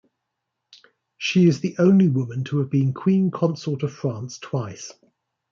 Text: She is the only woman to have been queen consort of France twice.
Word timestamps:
She 1.19 1.47
is 1.47 1.59
the 1.59 1.75
only 1.77 2.09
woman 2.09 2.43
to 2.45 2.57
have 2.57 2.71
been 2.71 2.91
queen 2.91 3.29
consort 3.29 3.83
of 3.83 3.93
France 3.93 4.39
twice. 4.39 4.91